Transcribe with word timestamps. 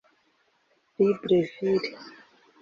Libreville 0.97 1.89